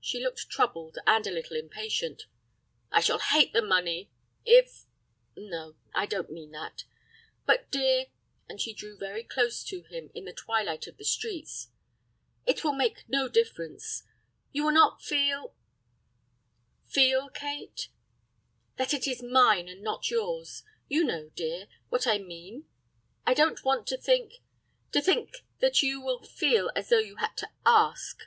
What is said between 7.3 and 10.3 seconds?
But, dear," and she drew very close to him in